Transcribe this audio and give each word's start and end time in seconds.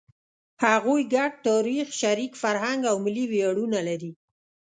هغوی 0.65 1.01
ګډ 1.13 1.31
تاریخ، 1.47 1.85
شریک 2.01 2.33
فرهنګ 2.43 2.81
او 2.91 2.95
ملي 3.05 3.25
ویاړونه 3.31 3.79
لري. 3.87 4.11